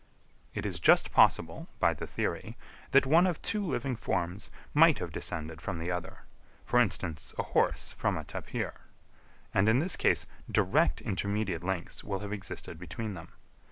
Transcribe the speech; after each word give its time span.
It 0.55 0.65
is 0.65 0.79
just 0.79 1.11
possible, 1.11 1.67
by 1.79 1.93
the 1.93 2.07
theory, 2.07 2.57
that 2.89 3.05
one 3.05 3.27
of 3.27 3.39
two 3.43 3.63
living 3.63 3.95
forms 3.95 4.49
might 4.73 4.97
have 4.97 5.11
descended 5.11 5.61
from 5.61 5.77
the 5.77 5.91
other; 5.91 6.23
for 6.65 6.79
instance, 6.79 7.35
a 7.37 7.43
horse 7.43 7.91
from 7.91 8.17
a 8.17 8.23
tapir; 8.23 8.73
and 9.53 9.69
in 9.69 9.77
this 9.77 9.95
case 9.95 10.25
direct 10.49 11.01
intermediate 11.01 11.63
links 11.63 12.03
will 12.03 12.21
have 12.21 12.33
existed 12.33 12.79
between 12.79 13.13
them. 13.13 13.31